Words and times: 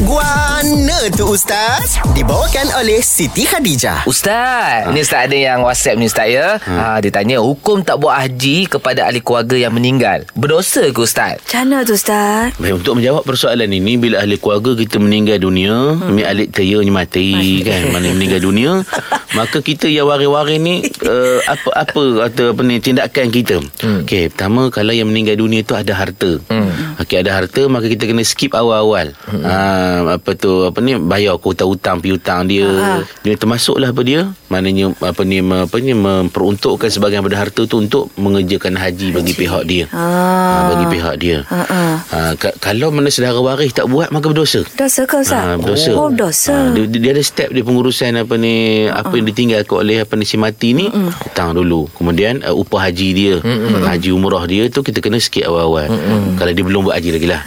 Guana 0.00 1.12
tu 1.12 1.36
Ustaz 1.36 2.00
Dibawakan 2.16 2.80
oleh 2.80 3.04
Siti 3.04 3.44
Khadijah 3.44 4.08
Ustaz, 4.08 4.88
ni 4.88 5.04
Ustaz 5.04 5.28
ada 5.28 5.36
yang 5.36 5.60
WhatsApp 5.60 6.00
ni 6.00 6.08
Ustaz 6.08 6.32
ya. 6.32 6.56
Ha. 6.64 7.04
dia 7.04 7.12
tanya 7.12 7.44
hukum 7.44 7.84
tak 7.84 8.00
buat 8.00 8.16
haji 8.16 8.72
kepada 8.72 9.04
ahli 9.04 9.20
keluarga 9.20 9.52
yang 9.52 9.76
meninggal. 9.76 10.24
Berdosa 10.32 10.88
ke 10.88 10.96
Ustaz? 10.96 11.44
Macam 11.44 11.84
tu 11.84 11.92
Ustaz? 11.92 12.56
Baik, 12.56 12.80
untuk 12.80 13.04
menjawab 13.04 13.20
persoalan 13.28 13.68
ini 13.68 14.00
bila 14.00 14.24
ahli 14.24 14.40
keluarga 14.40 14.72
kita 14.80 14.96
meninggal 14.96 15.36
dunia, 15.36 16.00
hmm. 16.00 16.08
mi 16.08 16.24
alik 16.24 16.56
tayanya 16.56 16.88
mati 16.88 17.60
kan, 17.60 17.92
mana 17.92 18.16
meninggal 18.16 18.40
dunia, 18.40 18.72
maka 19.32 19.58
kita 19.60 19.88
yang 19.88 20.08
waris-waris 20.08 20.58
ni 20.58 20.84
uh, 21.04 21.38
apa 21.52 21.68
apa 21.74 22.02
atau 22.28 22.44
apa 22.52 22.60
ni 22.62 22.78
tindakan 22.78 23.28
kita. 23.28 23.56
Hmm. 23.80 24.04
Okey, 24.04 24.32
pertama 24.32 24.68
kalau 24.68 24.92
yang 24.92 25.08
meninggal 25.08 25.38
dunia 25.38 25.64
tu 25.64 25.72
ada 25.72 25.92
harta. 25.92 26.38
Hmm. 26.48 26.98
Okey, 27.00 27.22
ada 27.22 27.32
harta 27.36 27.64
maka 27.66 27.88
kita 27.88 28.04
kena 28.04 28.22
skip 28.22 28.52
awal-awal. 28.52 29.12
Hmm. 29.28 29.42
Uh, 29.42 29.98
apa 30.16 30.30
tu 30.36 30.68
apa 30.68 30.78
ni 30.80 30.96
bayar 30.96 31.36
hutang-hutang 31.36 31.98
piutang 31.98 32.46
dia. 32.46 32.68
Ha. 32.68 33.04
Dia 33.24 33.34
termasuklah 33.36 33.90
apa 33.90 34.02
dia? 34.04 34.30
Maknanya 34.52 34.92
apa 35.00 35.22
ni 35.24 35.40
apa 35.40 35.76
ni 35.80 35.92
memperuntukkan 35.96 36.88
sebahagian 36.88 37.24
daripada 37.24 37.48
harta 37.48 37.64
tu 37.64 37.80
untuk 37.80 38.12
mengerjakan 38.20 38.76
haji 38.76 39.16
bagi 39.16 39.32
pihak 39.32 39.62
dia. 39.64 39.84
Ah. 39.90 40.00
Ha, 40.00 40.58
bagi 40.76 40.86
pihak 40.92 41.14
dia. 41.16 41.38
Ha, 41.48 41.60
ha. 41.64 41.82
Ha, 42.12 42.18
ka- 42.36 42.56
kalau 42.60 42.92
mana 42.92 43.08
saudara 43.08 43.40
waris 43.40 43.72
tak 43.72 43.88
buat 43.88 44.12
maka 44.12 44.28
berdosa. 44.28 44.60
Dosa 44.76 45.08
ke 45.08 45.16
Ustaz? 45.24 45.40
Ha, 45.40 45.56
berdosa. 45.56 45.90
Oh, 45.96 46.10
dosa. 46.12 46.52
Ha, 46.52 46.76
dia, 46.76 46.84
dia 46.88 47.10
ada 47.16 47.22
step 47.24 47.48
dia 47.50 47.64
pengurusan 47.64 48.12
apa 48.18 48.34
ni 48.36 48.86
apa 48.86 49.14
yang 49.22 49.28
ditinggalkan 49.28 49.76
oleh 49.78 50.02
apa 50.02 50.12
ni 50.14 50.26
si 50.26 50.34
mati 50.34 50.74
ni 50.74 50.90
hutang 51.22 51.54
dulu. 51.54 51.86
Kemudian 51.92 52.42
uh, 52.42 52.50
upah 52.52 52.90
haji 52.90 53.08
dia, 53.12 53.34
haji 53.80 54.10
umrah 54.10 54.42
dia 54.44 54.66
tu 54.66 54.82
kita 54.82 54.98
kena 54.98 55.16
sikit 55.16 55.46
awal-awal. 55.46 55.86
Kalau 56.34 56.50
dia 56.50 56.64
belum 56.64 56.80
buat 56.82 56.98
haji 56.98 57.10
lagi 57.12 57.28
lah. 57.28 57.40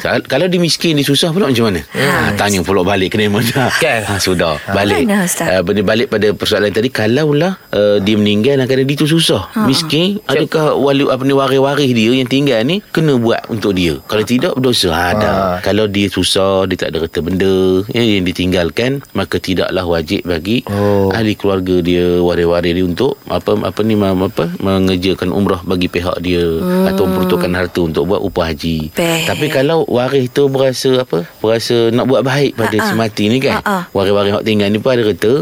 Kal- 0.00 0.24
Kalau 0.24 0.46
dia 0.46 0.56
miskin 0.56 0.96
dia 0.96 1.04
susah 1.04 1.28
pula 1.28 1.46
macam 1.46 1.68
mana? 1.68 1.84
Ha, 1.92 2.32
tanya 2.34 2.62
pula 2.62 2.80
balik 2.80 3.12
kena 3.12 3.28
mana? 3.28 3.68
Kan? 3.76 4.02
Ha, 4.10 4.16
sudah 4.16 4.56
balik. 4.66 5.04
Mana, 5.04 5.22
Ustaz? 5.22 5.60
Uh, 5.60 5.84
balik 5.84 6.08
pada 6.08 6.32
persoalan 6.32 6.70
tadi 6.70 6.88
kalaulah 6.88 7.60
uh, 7.68 7.98
dia 7.98 8.16
meninggal 8.16 8.56
dan 8.56 8.64
kerana 8.64 8.82
dia 8.82 8.96
tu 8.96 9.04
susah. 9.04 9.52
Miskin 9.60 10.22
adakah 10.24 10.72
wali 10.74 11.04
apa 11.04 11.20
ni 11.20 11.30
waris-waris 11.30 11.90
dia 11.90 12.10
yang 12.12 12.26
tinggal 12.26 12.62
ni 12.62 12.80
kena 12.88 13.14
buat 13.14 13.44
untuk 13.46 13.76
dia. 13.76 14.00
Kalau 14.06 14.24
tidak 14.24 14.56
berdosa. 14.56 14.88
Ha, 14.88 15.02
ada. 15.12 15.30
Kalau 15.60 15.84
dia 15.84 16.08
susah, 16.08 16.64
dia 16.64 16.78
tak 16.78 16.94
ada 16.94 17.04
harta 17.04 17.20
benda 17.20 17.52
ya, 17.88 18.00
yang 18.00 18.24
ditinggalkan, 18.24 19.04
maka 19.12 19.36
tidaklah 19.36 19.84
wajib 19.84 20.24
bagi 20.24 20.62
Oh. 20.70 21.09
Ahli 21.14 21.34
keluarga 21.38 21.80
dia, 21.80 22.18
waris-waris 22.20 22.72
dia 22.74 22.84
untuk 22.84 23.16
apa 23.30 23.54
apa 23.62 23.80
ni 23.86 23.94
apa 23.96 24.44
mengerjakan 24.58 25.30
umrah 25.30 25.62
bagi 25.62 25.86
pihak 25.86 26.18
dia 26.20 26.42
atau 26.90 27.06
memperuntukkan 27.06 27.50
harta 27.54 27.80
untuk 27.86 28.10
buat 28.10 28.20
upah 28.20 28.52
haji. 28.52 28.90
Baik. 28.92 29.24
Tapi 29.30 29.46
kalau 29.48 29.86
waris 29.86 30.28
tu 30.34 30.50
berasa 30.50 31.06
apa? 31.06 31.24
Berasa 31.38 31.94
nak 31.94 32.10
buat 32.10 32.26
baik 32.26 32.58
pada 32.58 32.76
si 32.76 32.92
mati 32.98 33.24
ni 33.30 33.38
kan. 33.38 33.62
Ha-ha. 33.62 33.88
Waris-waris 33.94 34.34
hak 34.34 34.44
tinggal 34.44 34.68
ni 34.68 34.82
pun 34.82 34.90
ada 34.92 35.02
harta. 35.06 35.32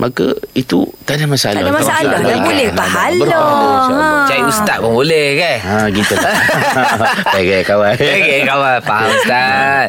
Maka 0.00 0.26
itu 0.56 0.88
tak 1.04 1.20
ada 1.20 1.26
masalah. 1.28 1.60
Tak 1.60 1.68
ada 1.68 1.74
masalah. 1.74 2.00
Kebaikan. 2.00 2.24
Dah 2.24 2.40
boleh 2.42 2.68
pahala. 2.72 3.18
berpahala, 3.18 3.66
insyaAllah. 3.68 4.26
Cari 4.26 4.42
ustaz 4.48 4.76
pun 4.80 4.92
boleh 4.96 5.26
kan? 5.36 5.56
Ha 5.60 5.74
gitu. 5.92 6.14
Okey 7.38 7.60
kawan. 7.68 7.94
Okey 7.98 8.40
kawan, 8.48 8.78
faham 8.82 9.08
Ustaz. 9.18 9.88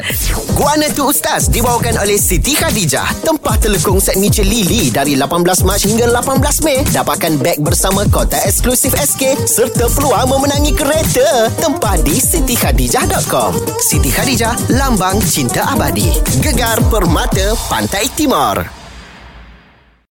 Guana 0.52 0.86
tu 0.92 1.08
Ustaz 1.08 1.48
Dibawakan 1.48 2.04
oleh 2.04 2.20
Siti 2.20 2.52
Khadijah 2.52 3.24
Tempah 3.24 3.56
telekung 3.56 3.96
set 3.96 4.20
Michelin 4.20 4.50
Lily 4.50 4.90
Dari 5.10 5.18
18 5.18 5.66
Mac 5.66 5.82
hingga 5.82 6.06
18 6.06 6.62
Mei. 6.62 6.86
Dapatkan 6.86 7.34
beg 7.42 7.58
bersama 7.58 8.06
kota 8.14 8.38
eksklusif 8.46 8.94
SK 8.94 9.42
Serta 9.42 9.90
peluang 9.90 10.30
memenangi 10.30 10.70
kereta. 10.70 11.50
Tempah 11.58 11.98
di 12.06 12.14
sitikhadijah.com 12.14 13.58
Siti 13.82 14.14
Khadijah 14.14 14.70
Lambang 14.78 15.18
Cinta 15.26 15.66
Abadi. 15.66 16.14
Gegar 16.38 16.78
Permata 16.94 17.58
Pantai 17.66 18.06
Timur 18.14 18.79